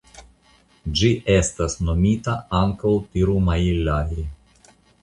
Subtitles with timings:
[1.01, 4.31] Ĝi estas nomita ankaŭ Tirumajilai.